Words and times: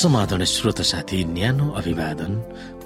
समाधान 0.00 0.44
श्रोत 0.44 0.80
साथी 0.80 1.24
न्यानो 1.28 1.66
अभिवादन। 1.76 2.32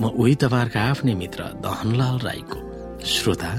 म 0.03 0.11
उही 0.19 0.35
तपाईँहरूका 0.35 0.81
आफ्नै 0.83 1.14
मित्र 1.14 1.43
दहनलाल 1.63 2.19
राईको 2.27 2.59
श्रोता। 3.07 3.51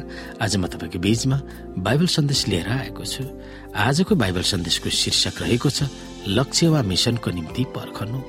आज 0.44 0.56
म 0.60 0.68
तपाईँको 0.68 1.00
बीचमा 1.00 1.38
बाइबल 1.80 2.08
सन्देश 2.12 2.42
लिएर 2.52 2.68
आएको 2.68 3.04
छु। 3.08 3.24
आजको 3.72 4.12
बाइबल 4.12 4.44
सन्देशको 4.52 4.90
शीर्षक 4.92 5.36
रहेको 5.42 5.70
छ 5.72 5.88
लक्ष्य 6.28 6.68
वा 6.68 6.82
मिसनको 6.84 7.32
निम्ति 7.32 7.64
पर्खनु। 7.72 8.20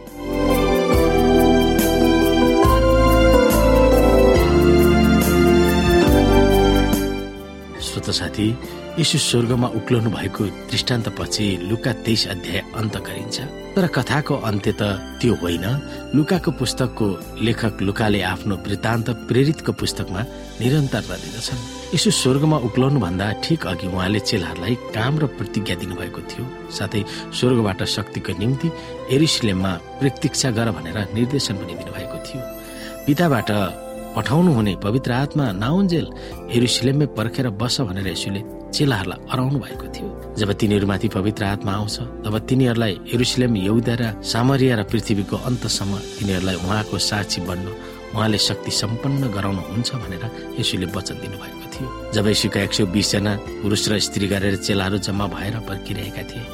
श्रोत 7.83 8.11
साथी 8.15 8.48
यसो 8.96 9.18
स्वर्गमा 9.20 9.68
उक्लनु 9.77 10.10
भएको 10.10 10.45
दृष्टान्तपछि 10.73 11.46
लुका 11.68 11.92
तेइस 12.00 12.23
अध्याय 12.32 12.60
अन्त 12.80 12.96
गरिन्छ। 12.96 13.36
तर 13.77 13.86
कथाको 13.92 14.34
अन्त्य 14.48 14.72
त 14.72 14.82
त्यो 15.20 15.34
होइन। 15.36 15.66
लुकाको 16.16 16.50
पुस्तकको 16.56 17.06
लेखक 17.45 17.74
लुकाले 17.84 18.20
आफ्नो 18.24 18.56
वृत्तान्त 18.56 19.09
प्रेरितको 19.28 19.72
पुस्तकमा 19.77 20.20
निरन्तरता 20.60 21.16
दिँदछन् 21.22 21.60
यसो 21.95 22.10
स्वर्गमा 22.10 22.56
उक्लाउनु 22.66 22.98
भन्दा 23.00 23.27
ठिक 23.45 23.66
अघि 23.69 23.86
उहाँले 23.92 24.20
चेलाहरूलाई 24.24 24.74
काम 24.97 25.14
र 25.20 25.24
प्रतिज्ञा 25.36 25.74
दिनुभएको 25.77 26.20
थियो। 26.33 26.44
साथै 26.72 27.00
स्वर्गबाट 27.36 27.80
शक्तिको 27.84 28.33
निम्ति 28.41 28.69
एरिसलेममा 29.12 29.72
प्रतीक्षा 30.00 30.48
गर 30.56 30.69
भनेर 30.72 30.98
निर्देशन 31.12 31.55
पनि 31.60 31.75
दिनुभएको 31.81 32.16
थियो। 32.27 32.42
पिताबाट 33.05 33.50
पठाउनु 34.17 34.50
हुने 34.53 34.75
पवित्र 34.81 35.12
आत्मा 35.12 35.45
नाउन्जेल 35.61 36.06
एरुसलेममै 36.56 37.06
पर्खेर 37.17 37.48
बस 37.61 37.77
भनेर 37.89 38.09
यसुले 38.09 38.41
चेलाहरूलाई 38.72 39.19
अराउनु 39.33 39.59
भएको 39.61 39.86
थियो। 39.95 40.09
जब 40.41 40.53
तिनीहरूमाथि 40.61 41.09
पवित्र 41.17 41.45
आत्मा 41.45 41.72
आउँछ 41.72 41.97
तब 42.25 42.34
तिनीहरूलाई 42.48 42.92
एरुसलेम 43.14 43.56
यौदा 43.69 43.94
र 44.00 44.03
सामरिया 44.25 44.75
र 44.77 44.83
पृथ्वीको 44.91 45.37
अन्तसम्म 45.37 45.92
तिनीहरूलाई 46.17 46.56
उहाँको 46.64 46.98
साक्षी 46.98 47.41
बन्न 47.44 47.67
उहाँले 48.17 48.39
शक्ति 48.48 48.70
सम्पन्न 48.81 49.22
गराउनुहुन्छ 49.37 49.91
भनेर 50.03 50.25
यसुले 50.61 50.87
वचन 50.97 51.17
दिनुभएको 51.20 51.67
थियो। 51.77 51.89
जब 52.17 52.27
यसुका 52.33 52.61
एक 52.64 52.72
सय 52.72 52.84
बिसजना 52.97 53.33
पुरुष 53.62 53.83
र 53.92 53.98
स्त्री 54.00 54.27
गरेर 54.33 54.56
चेलाहरू 54.64 54.98
जम्मा 55.05 55.27
भएर 55.28 55.61
पर्खिरहेका 55.69 56.22
थिए 56.31 56.44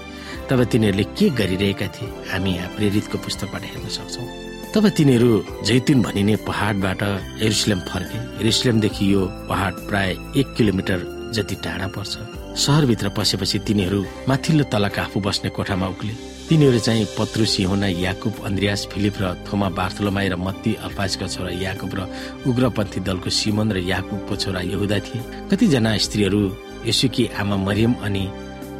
तब 0.50 0.58
तिनीहरूले 0.66 1.04
के 1.14 1.30
गरिरहेका 1.30 1.86
थिए 1.94 2.10
हामी 2.30 2.50
यहाँ 2.58 2.74
प्रेरितको 2.76 3.16
पुस्तकबाट 3.22 3.62
हेर्न 3.70 3.88
सक्छौँ। 3.88 4.51
तब 4.74 4.88
तिनीहरू 4.88 5.30
जैतुन 5.68 6.02
भनिने 6.02 6.34
पहाडबाट 6.48 7.02
एरुसलेम 7.44 7.80
फर्के। 7.88 8.18
एरुसलेमदेखि 8.40 9.12
यो 9.12 9.20
पहाड 9.48 9.74
प्राय 9.88 10.10
एक 10.40 10.54
किलोमिटर 10.56 11.00
जति 11.36 11.54
टाढा 11.64 11.86
पर्छ। 11.92 12.12
सहरभित्र 12.56 13.08
पसेपछि 13.12 13.58
तिनीहरू 13.68 14.00
माथिल्लो 14.28 14.64
तलका 14.72 15.02
आफू 15.02 15.20
बस्ने 15.20 15.50
कोठामा 15.52 15.86
उक्ले। 15.86 16.12
तिनीहरू 16.48 16.78
चाहिँ 16.78 17.04
पत्रुसी 17.18 17.62
हुना 17.62 17.88
याकुब 18.00 18.40
अन्द्रियास 18.48 18.86
फिलिप 18.92 19.16
र 19.20 19.34
थोमा 19.44 19.68
बार्थलोमाई 19.76 20.28
र 20.28 20.36
मत्ती 20.40 20.74
अल्फाजका 20.80 21.26
छोरा 21.28 21.52
याकुब 21.52 21.92
र 21.92 22.08
उग्रपन्थी 22.48 23.00
दलको 23.04 23.30
सिमन 23.30 23.72
र 23.72 23.78
याकुबको 23.84 24.36
छोरा 24.36 24.60
यहुदा 24.72 24.98
थिए। 25.04 25.20
कतिजना 25.52 25.96
स्त्रीहरू 26.00 26.42
यसुकी 26.88 27.26
आमा 27.36 27.56
मरियम 27.68 27.94
अनि 28.08 28.24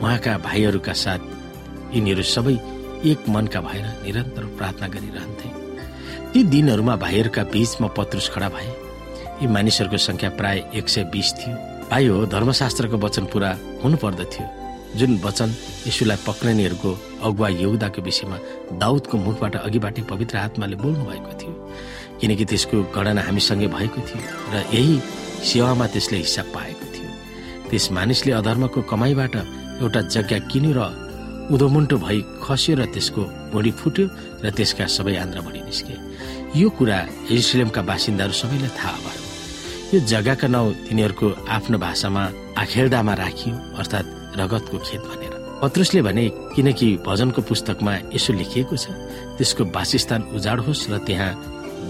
उहाँका 0.00 0.38
भाइहरूका 0.40 0.92
साथ 0.96 1.20
यिनीहरू 1.94 2.22
सबै 2.24 2.56
एक 3.12 3.28
मनका 3.28 3.60
भएर 3.60 3.86
निरन्तर 4.04 4.44
प्रार्थना 4.56 4.88
गरिरहन्थे। 4.88 5.60
ती 6.33 6.42
दिनहरूमा 6.42 6.94
भाइहरूका 6.97 7.42
बीचमा 7.52 7.88
पत्रुस 7.92 8.28
खडा 8.33 8.48
भए। 8.48 8.69
यी 9.41 9.47
मानिसहरूको 9.53 9.98
संख्या 10.00 10.31
प्राय 10.41 10.59
एक 10.72 10.88
सय 10.88 11.04
बिस 11.12 11.28
थियो। 11.37 11.56
आयो 11.93 12.15
धर्मशास्त्रको 12.32 12.97
वचन 12.97 13.25
पूरा 13.28 13.50
हुनु 13.84 13.97
पर्दथ्यो 14.00 14.44
जुन 14.97 15.20
वचन 15.25 15.48
यीशुलाई 15.87 16.19
पक्रिनेहरूको 16.25 16.91
अगुवा 17.20 17.48
यहुदाको 17.53 18.00
विषयमा 18.03 18.38
दाउदको 18.81 19.16
मुखबाट 19.19 19.54
अघिबाटै 19.56 20.03
पवित्र 20.09 20.37
आत्माले 20.38 20.76
बोल्नु 20.81 21.04
भएको 21.04 21.32
थियो। 21.41 21.53
किनकि 22.20 22.44
त्यसको 22.49 22.76
गणना 22.97 23.22
हामीसँगै 23.28 23.69
भएको 23.76 24.00
थियो 24.09 24.22
र 24.53 24.64
यही 24.72 24.94
सेवामा 25.44 25.87
त्यसले 25.93 26.19
हिसाब 26.25 26.47
पाएको 26.56 26.87
थियो। 26.97 27.10
त्यस 27.69 27.84
मानिसले 27.93 28.32
अधर्मको 28.41 28.81
कमाईबाट 28.88 29.34
एउटा 29.84 30.00
जग्गा 30.16 30.38
किन्यो 30.49 30.72
र 30.81 30.81
उधोमुन्टो 31.53 31.97
भई 32.00 32.19
खस्यो 32.41 32.72
र 32.81 32.88
त्यसको 32.88 33.22
भुँडी 33.53 33.70
फुट्यो 33.81 34.06
र 34.44 34.47
त्यसका 34.56 34.87
सबै 34.97 35.16
आन्द्राभरि 35.25 35.60
निस्के। 35.69 35.94
यो 36.52 36.68
कुरा 36.68 36.98
एरुसलेमका 37.32 37.82
बासिन्दाहरू 37.88 38.34
सबैलाई 38.36 38.72
थाहा 38.76 38.96
भयो। 39.04 39.20
यो 39.92 39.98
जग्गाका 40.04 40.48
नाउँ 40.52 40.68
तिनीहरूको 40.84 41.26
आफ्नो 41.48 41.76
भाषामा 41.80 42.22
आखेल्दामा 42.60 43.14
राखियो 43.16 43.56
अर्थात् 43.80 44.08
रगतको 44.36 44.76
खेत 44.84 45.02
भनेर। 45.08 45.32
पत्रुसले 45.62 46.00
भने 46.04 46.24
किनकि 46.52 46.88
भजनको 47.08 47.40
पुस्तकमा 47.48 47.92
यसो 48.12 48.32
लेखिएको 48.36 48.76
छ 48.76 48.92
त्यसको 49.40 49.62
वासस्थान 49.72 50.20
उजाड 50.36 50.58
होस् 50.68 50.92
र 50.92 50.98
त्यहाँ 51.08 51.32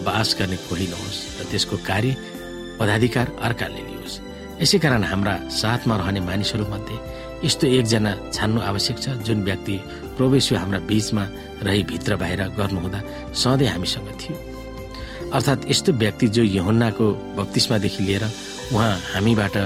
बास 0.06 0.28
गर्ने 0.38 0.56
कोही 0.70 0.86
नहोस् 0.94 1.18
र 1.38 1.50
त्यसको 1.50 1.76
कार्य 1.82 2.10
पदाधिकार 2.78 3.26
अर्काले 3.42 3.82
लियोस्। 3.82 4.14
यसै 4.62 4.78
कारण 4.78 5.02
हाम्रा 5.10 5.34
साथमा 5.50 5.94
रहने 5.98 6.20
मानिसहरू 6.22 6.70
मध्ये 6.70 6.96
यस्तो 7.42 7.66
एकजना 7.66 8.12
छान्नु 8.30 8.60
आवश्यक 8.70 8.96
छ 9.02 9.18
जुन 9.26 9.42
व्यक्ति 9.42 9.76
प्रवेश 10.16 10.52
हाम्रा 10.54 10.78
बीचमा 10.86 11.24
रही 11.66 11.82
भित्र 11.90 12.16
बाहिर 12.22 12.40
गर्नुहुँदा 12.54 13.00
सधैँ 13.34 13.68
हामीसँग 13.74 14.10
थियो। 14.22 14.51
अर्थात् 15.32 15.68
यस्तो 15.70 15.92
व्यक्ति 15.92 16.26
जो 16.36 16.42
यहुन्नाको 16.42 17.06
बत्तिसमादेखि 17.36 18.02
लिएर 18.04 18.24
उहाँ 18.72 18.92
हामीबाट 19.12 19.56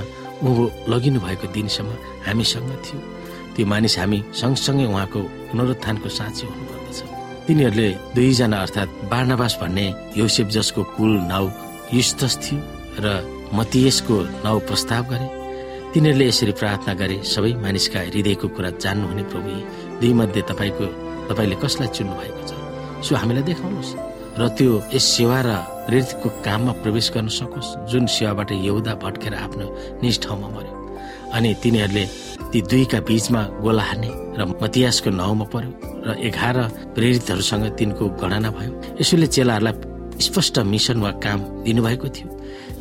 उँभो 0.46 0.64
लगिनु 0.88 1.20
भएको 1.20 1.46
दिनसम्म 1.52 1.90
हामीसँग 2.26 2.70
थियो। 2.86 2.98
त्यो 3.54 3.66
मानिस 3.66 3.98
हामी 3.98 4.18
सँगसँगै 4.40 4.84
उहाँको 4.84 5.20
पुनरुत्थानको 5.50 6.08
साँची 6.08 6.46
हुनुपर्दछ। 6.46 6.98
तिनीहरूले 7.46 7.88
दुईजना 8.14 8.56
अर्थात् 8.56 8.90
बार्नावास 9.10 9.58
भन्ने 9.62 9.86
योसेफ 10.16 10.46
जसको 10.56 10.82
कुल 10.96 11.12
नाउ 11.32 11.44
युस्तस 11.94 12.34
थियो 12.42 12.58
र 13.04 13.06
मतियसको 13.54 14.16
नाउँ 14.44 14.60
प्रस्ताव 14.68 15.02
गरे। 15.10 15.28
तिनीहरूले 15.94 16.26
यसरी 16.28 16.52
प्रार्थना 16.60 16.94
गरे 17.00 17.16
सबै 17.24 17.52
मानिसका 17.64 18.00
हृदयको 18.10 18.46
कुरा 18.54 18.70
जान्नुहुने 18.82 19.22
प्रभु 19.32 19.50
दुई 20.00 20.12
मध्ये 20.20 20.42
तपाईँको 20.50 20.86
तपाईँले 21.28 21.56
कसलाई 21.62 21.88
चुन्नु 21.96 22.14
भएको 22.20 22.42
छ? 22.48 22.52
सो 23.06 23.12
हामीलाई 23.16 23.44
देखाउनुहोस्। 23.50 23.90
र 24.38 24.48
त्यो 24.56 24.72
यस 24.94 25.04
सेवा 25.16 25.40
र 25.46 25.50
प्रेरितको 25.86 26.28
काममा 26.44 26.72
प्रवेश 26.82 27.06
गर्न 27.14 27.28
सकोस्। 27.32 27.68
जुन 27.90 28.04
सेवाबाट 28.06 28.50
यहुदा 28.52 28.94
भट्केर 29.00 29.34
आफ्नो 29.34 29.66
निज 30.02 30.16
ठाउँमा 30.24 30.48
मर्यो 30.54 30.74
अनि 31.32 31.50
तिनीहरूले 31.62 32.04
ती 32.52 32.58
दुईका 32.70 33.00
बीचमा 33.08 33.42
गोला 33.64 33.82
हान्ने 33.82 34.10
र 34.38 34.40
मतियासको 34.60 35.10
नाउँमा 35.10 35.46
पर्यो 35.52 35.72
र 36.06 36.08
एघार 36.28 36.56
प्रेरितहरूसँग 36.94 37.64
तिनको 37.78 38.04
गणना 38.20 38.50
भयो। 38.56 38.72
यसोले 39.00 39.26
चेलाहरूलाई 39.26 40.20
स्पष्ट 40.20 40.58
मिसन 40.72 40.98
वा 41.00 41.10
काम 41.24 41.40
दिनुभएको 41.64 42.08
थियो। 42.16 42.28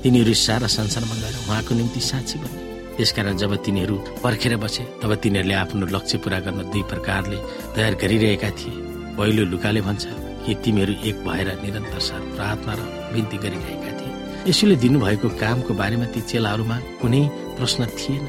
तिनीहरू 0.03 0.33
सारा 0.35 0.67
संसारमा 0.67 1.15
गएर 1.23 1.35
उहाँको 1.47 1.71
निम्ति 1.75 1.99
साँची 1.99 2.35
बने। 2.39 2.59
त्यसकारण 2.97 3.35
जब 3.37 3.55
तिनीहरू 3.63 3.95
पर्खेर 4.23 4.55
बसे 4.57 4.83
तब 5.01 5.11
तिनीहरूले 5.23 5.55
आफ्नो 5.63 5.85
लक्ष्य 5.95 6.17
पूरा 6.23 6.39
गर्न 6.45 6.59
दुई 6.71 6.83
प्रकारले 6.91 7.37
तयार 7.75 7.93
गरिरहेका 8.03 8.49
थिए। 8.49 8.75
पहिलो 9.17 9.43
लुकाले 9.51 9.81
भन्छ 9.81 10.03
कि 10.45 10.53
तिमीहरू 10.63 10.93
एक 11.03 11.17
भएर 11.25 11.47
निरन्तर 11.63 11.99
साथ 11.99 12.23
प्रार्थना 12.35 12.73
र 12.73 12.81
बिन्ती 13.13 13.37
गरिरहेका 13.37 13.91
थिए। 13.99 14.11
यसोले 14.49 14.75
दिनुभएको 14.75 15.29
कामको 15.41 15.73
बारेमा 15.73 16.05
ती 16.13 16.21
चेलाहरूमा 16.21 16.77
कुनै 17.01 17.21
प्रश्न 17.57 17.85
थिएन। 17.97 18.23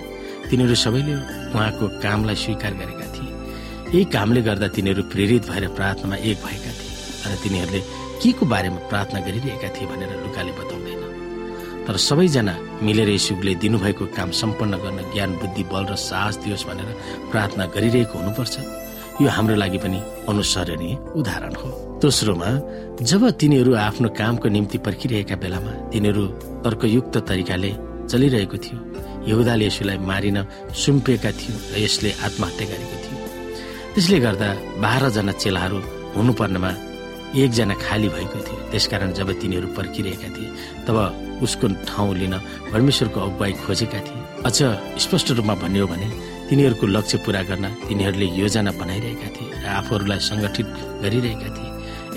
तिनीहरू 0.50 0.74
सबैले 0.74 1.14
उहाँको 1.52 1.84
कामलाई 2.00 2.36
स्वीकार 2.42 2.72
गरेका 2.80 3.06
थिए। 3.14 3.30
यही 3.92 4.04
कामले 4.08 4.40
गर्दा 4.42 4.68
तिनीहरू 4.76 5.02
प्रेरित 5.12 5.42
भएर 5.50 5.64
प्रार्थनामा 5.76 6.16
एक 6.16 6.38
भएका 6.44 6.72
थिए 6.78 6.94
र 7.26 7.36
तिनीहरूले 7.42 7.80
के 8.22 8.30
को 8.32 8.44
बारेमा 8.46 8.80
प्रार्थना 8.88 9.20
गरिरहेका 9.20 9.68
थिए 9.76 9.86
भनेर 9.86 10.10
लुकाले 10.24 10.52
बताउँदैन। 10.56 11.00
तर 11.86 11.96
सबैजना 12.00 12.54
मिलेर 12.82 13.10
यशुले 13.10 13.54
दिनुभएको 13.62 14.04
काम 14.16 14.30
सम्पन्न 14.30 14.74
गर्न 14.82 14.98
ज्ञान 15.12 15.30
बुद्धि 15.38 15.64
बल 15.70 15.84
र 15.86 15.94
साहस 15.94 16.36
दियोस् 16.42 16.66
भनेर 16.66 16.88
प्रार्थना 17.30 17.64
गरिरहेको 17.76 18.18
हुनुपर्छ। 18.18 18.54
यो 19.16 19.28
हाम्रो 19.32 19.54
लागि 19.56 19.78
पनि 19.80 19.98
अनुसरणीय 20.28 20.94
उदाहरण 21.16 21.54
हो। 21.56 21.68
दोस्रोमा 22.02 22.48
जब 23.00 23.22
तिनीहरू 23.40 23.72
आफ्नो 23.88 24.08
कामको 24.12 24.48
निम्ति 24.52 24.78
पर्खिरहेका 24.84 25.36
बेलामा 25.42 25.72
तिनीहरू 25.92 26.24
तर्कयुक्त 26.64 27.16
तरिकाले 27.28 27.70
चलिरहेको 28.12 28.56
थियो 28.64 28.78
यहुदाले 29.30 29.64
यसुलाई 29.66 29.98
मारिन 30.10 30.38
सुम्पिएका 30.82 31.30
थियो 31.32 31.54
र 31.72 31.74
यसले 31.84 32.10
आत्महत्या 32.26 32.66
गरेको 32.70 32.96
थियो। 33.04 33.16
त्यसले 33.94 34.18
गर्दा 34.20 34.48
बाह्रजना 34.84 35.32
चेलाहरू 35.42 35.78
हुनुपर्नेमा 36.16 36.70
एकजना 37.40 37.74
खाली 37.84 38.08
भएको 38.12 38.38
थियो। 38.46 38.60
त्यसकारण 38.70 39.10
जब 39.18 39.28
तिनीहरू 39.40 39.68
पर्खिरहेका 39.76 40.28
थिए 40.36 40.48
तब 40.86 40.96
उसको 41.42 41.66
ठाउँ 41.88 42.14
लिन 42.20 42.34
परमेश्वरको 42.72 43.18
अगुवाई 43.20 43.52
खोजेका 43.64 44.00
थिए। 44.06 44.22
अझ 44.44 44.56
स्पष्ट 45.04 45.26
रूपमा 45.40 45.54
भन्ने 45.64 45.80
हो 45.80 45.86
भने 45.88 46.08
तिनीहरूको 46.48 46.86
लक्ष्य 46.86 47.18
पूरा 47.26 47.42
गर्न 47.42 47.66
तिनीहरूले 47.88 48.26
योजना 48.38 48.70
बनाइरहेका 48.80 49.28
थिए 49.34 49.50
र 49.62 49.66
आफूहरूलाई 49.66 50.20
सङ्गठित 50.30 50.66
गरिरहेका 51.02 51.48
थिए। 51.56 51.70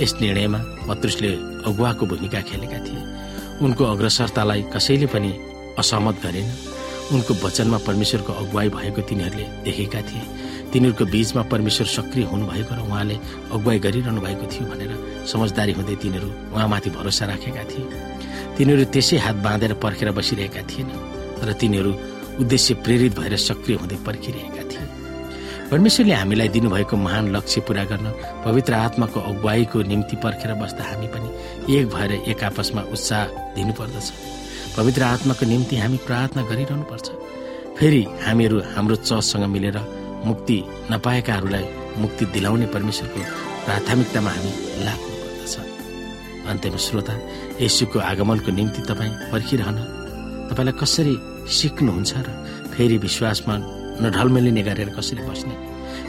यस 0.04 0.12
निर्णयमा 0.22 0.60
पत्रुसले 0.88 1.31
अगुवाको 1.66 2.04
भूमिका 2.06 2.42
खेलेका 2.50 2.80
थिए। 2.86 3.02
उनको 3.66 3.84
अग्रसरतालाई 3.84 4.62
कसैले 4.74 5.08
पनि 5.14 5.31
असहमत 5.81 6.16
गरेन। 6.24 6.48
उनको 7.10 7.34
वचनमा 7.42 7.78
परमेश्वरको 7.90 8.31
अगुवाई 8.34 8.70
भएको 8.70 9.02
तिनीहरूले 9.10 9.46
देखेका 9.66 10.02
थिए। 10.08 10.24
तिनीहरूको 10.72 11.06
बीचमा 11.10 11.42
परमेश्वर 11.50 11.88
सक्रिय 11.98 12.25
हुनुभएको 12.30 12.74
र 12.78 12.82
उहाँले 12.86 13.16
अगुवाई 13.50 13.80
गरिरहनु 13.82 14.22
भएको 14.22 14.46
थियो 14.46 14.66
भनेर 14.70 14.92
समझदारी 15.25 15.74
हुँदै 15.74 15.96
तिनीहरू 16.06 16.30
उहाँमाथि 16.54 16.90
भरोसा 16.94 17.25
राखेका 17.25 17.64
थिए। 17.66 17.86
तिनीहरू 18.58 18.84
त्यसै 18.94 19.18
हात 19.25 19.36
बाँधेर 19.42 19.74
पर्खेर 19.82 20.12
बसिरहेका 20.14 20.62
थिएन 20.70 20.90
तर 21.42 21.50
तिनीहरू 21.58 21.92
उद्देश्य 22.39 22.74
प्रेरित 22.83 23.19
भएर 23.19 23.36
सक्रिय 23.38 23.77
हुँदै 23.77 23.95
पर्खिरहेका 24.06 24.63
थिए। 24.71 24.88
परमेश्वरले 25.71 26.13
हामीलाई 26.13 26.47
दिनुभएको 26.50 26.97
महान 26.97 27.36
लक्ष्य 27.36 27.62
पूरा 27.62 27.83
गर्न 27.83 28.07
पवित्र 28.45 28.74
आत्माको 28.74 29.19
अगुवाईको 29.19 29.81
निम्ति 29.83 30.15
पर्खेर 30.24 30.53
बस्दा 30.62 30.83
हामी 30.83 31.07
पनि 31.07 31.75
एक 31.77 31.88
भएर 31.88 32.12
एक 32.12 32.44
आपसमा 32.44 32.81
उत्साह 32.91 33.25
दिनुपर्दछ। 33.56 34.12
पवित्र 34.77 35.03
आत्माको 35.03 35.45
निम्ति 35.45 35.75
हामी 35.77 35.97
प्रार्थना 36.07 36.41
गरिरहनु 36.50 36.83
पर्छ 36.83 37.07
फेरि 37.80 38.01
हामीहरू 38.25 38.62
हाम्रो 38.75 38.95
चर्चसँग 38.95 39.45
मिलेर 39.45 39.77
मुक्ति 40.25 40.57
नपाएकाहरूलाई 40.91 41.65
मुक्ति 41.97 42.25
दिलाउने 42.33 42.65
परमेश्वरको 42.65 43.21
प्राथमिकतामा 43.65 44.31
हामी 44.31 44.51
लाग्नु 44.86 45.15
पर्दछ 45.21 45.56
अन्त्यमा 46.50 46.77
श्रोता 46.77 47.13
यसुको 47.62 48.00
आगमनको 48.00 48.51
निम्ति 48.51 48.81
तपाईँ 48.89 49.13
पर्खिरहन। 49.31 49.77
तपाईँलाई 50.50 50.75
कसरी 50.81 51.16
सिक्नुहुन्छ 51.48 52.12
र 52.25 52.28
फेरि 52.74 52.98
विश्वासमा 52.98 53.56
नढलमेलिने 54.04 54.62
गरेर 54.66 54.90
कसरी 54.98 55.22
बस्ने? 55.30 55.56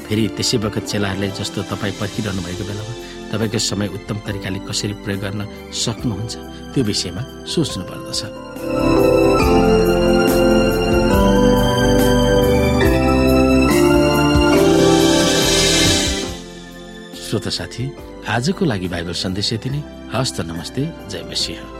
फेरि 0.06 0.22
त्यसै 0.36 0.58
बखत 0.64 0.84
चेलाहरूले 0.90 1.28
जस्तो 1.38 1.62
तपाईँ 1.70 1.94
पर्खिरहनु 2.00 2.40
भएको 2.42 2.64
बेलामा 2.66 2.92
तपाईँको 3.30 3.58
समय 3.60 3.88
उत्तम 3.96 4.16
तरिकाले 4.26 4.58
कसरी 4.68 4.94
प्रयोग 5.04 5.20
गर्न 5.22 5.40
सक्नुहुन्छ 5.70 6.34
त्यो 6.72 6.82
विषयमा 6.82 7.22
सोच्नु 7.46 7.84
पर्दछ। 7.86 8.20
श्रोता 17.30 17.50
साथी 17.50 17.84
आजको 18.26 18.62
लागि 18.66 18.88
बाइबल 18.90 19.14
सन्देश 19.14 19.52
यति 19.52 19.70
नै। 19.70 19.80
हस्त 20.14 20.40
नमस्ते। 20.50 20.82
जय 21.10 21.22
मसिंह। 21.30 21.79